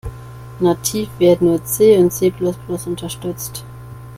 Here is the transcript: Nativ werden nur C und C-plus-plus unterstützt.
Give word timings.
Nativ 0.59 1.09
werden 1.19 1.47
nur 1.49 1.63
C 1.63 1.95
und 1.99 2.11
C-plus-plus 2.11 2.87
unterstützt. 2.87 3.63